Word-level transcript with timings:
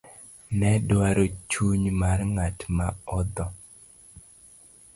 nedwaro 0.59 1.23
chuny 1.51 1.83
mar 2.01 2.19
ng'at 2.31 2.57
ma 2.75 2.87
odho 3.17 3.45